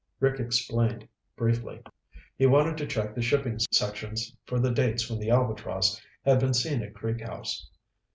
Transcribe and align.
Rick 0.19 0.39
explained 0.39 1.07
briefly. 1.35 1.79
He 2.35 2.47
wanted 2.47 2.75
to 2.79 2.87
check 2.87 3.13
the 3.13 3.21
shipping 3.21 3.59
sections 3.71 4.35
for 4.47 4.57
the 4.59 4.71
dates 4.71 5.07
when 5.07 5.19
the 5.19 5.29
Albatross 5.29 6.01
had 6.25 6.39
been 6.39 6.55
seen 6.55 6.81
at 6.81 6.95
Creek 6.95 7.21
House. 7.21 7.69